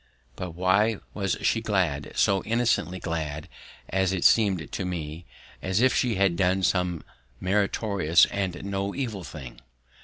But 0.35 0.55
why 0.55 0.97
was 1.13 1.37
she 1.43 1.61
glad, 1.61 2.13
so 2.15 2.43
innocently 2.43 2.99
glad 2.99 3.47
as 3.89 4.11
it 4.11 4.23
seemed 4.25 4.71
to 4.71 4.83
me, 4.83 5.27
as 5.61 5.79
if 5.79 5.93
she 5.93 6.15
had 6.15 6.35
done 6.35 6.63
some 6.63 7.03
meritorious 7.39 8.25
and 8.31 8.63
no 8.63 8.95
evil 8.95 9.23
thing? 9.23 9.61